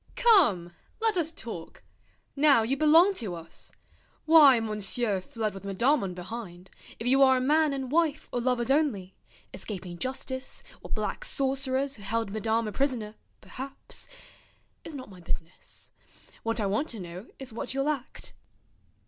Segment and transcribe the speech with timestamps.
[0.15, 0.73] Come!
[0.99, 1.83] let us talk.
[2.35, 3.71] Now you belong to us.
[4.25, 8.71] Why Monsieur fled with Madame on behind, If you are man and wife or lovers
[8.71, 9.13] only,
[9.53, 14.07] Escaping justice, or black sorcerers Who held Madame a prisoner, perhaps—
[14.83, 15.91] Is not my business.
[16.41, 18.33] What I want to know Is what you'll act.